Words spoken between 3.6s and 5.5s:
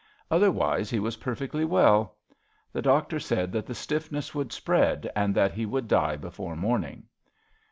the stiffness would spread and